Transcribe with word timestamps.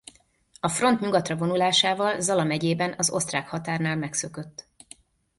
A 0.59 0.69
front 0.69 0.99
nyugatra 0.99 1.35
vonulásával 1.35 2.19
Zala-megyében 2.21 2.93
az 2.97 3.09
osztrák 3.09 3.47
határnál 3.47 3.95
megszökött. 3.95 4.67